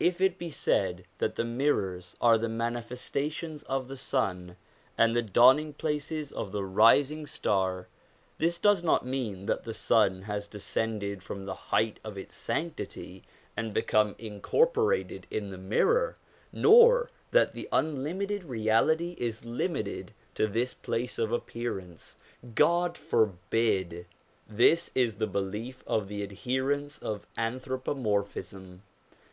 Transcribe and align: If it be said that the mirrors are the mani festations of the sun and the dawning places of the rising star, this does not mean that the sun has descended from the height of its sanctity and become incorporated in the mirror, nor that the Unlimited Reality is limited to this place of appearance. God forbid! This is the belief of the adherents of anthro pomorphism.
If 0.00 0.20
it 0.20 0.38
be 0.38 0.50
said 0.50 1.04
that 1.18 1.36
the 1.36 1.44
mirrors 1.44 2.16
are 2.20 2.36
the 2.36 2.48
mani 2.48 2.80
festations 2.80 3.62
of 3.66 3.86
the 3.86 3.96
sun 3.96 4.56
and 4.98 5.14
the 5.14 5.22
dawning 5.22 5.72
places 5.72 6.32
of 6.32 6.50
the 6.50 6.64
rising 6.64 7.28
star, 7.28 7.86
this 8.38 8.58
does 8.58 8.82
not 8.82 9.06
mean 9.06 9.46
that 9.46 9.62
the 9.62 9.72
sun 9.72 10.22
has 10.22 10.48
descended 10.48 11.22
from 11.22 11.44
the 11.44 11.54
height 11.54 12.00
of 12.02 12.18
its 12.18 12.34
sanctity 12.34 13.22
and 13.56 13.72
become 13.72 14.16
incorporated 14.18 15.28
in 15.30 15.50
the 15.50 15.58
mirror, 15.58 16.16
nor 16.52 17.12
that 17.30 17.52
the 17.52 17.68
Unlimited 17.70 18.42
Reality 18.42 19.14
is 19.16 19.44
limited 19.44 20.12
to 20.34 20.48
this 20.48 20.74
place 20.74 21.20
of 21.20 21.30
appearance. 21.30 22.16
God 22.56 22.98
forbid! 22.98 24.06
This 24.48 24.90
is 24.96 25.14
the 25.18 25.28
belief 25.28 25.84
of 25.86 26.08
the 26.08 26.24
adherents 26.24 26.98
of 26.98 27.28
anthro 27.38 27.80
pomorphism. 27.80 28.80